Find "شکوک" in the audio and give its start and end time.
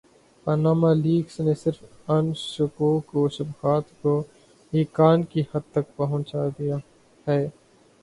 2.37-3.15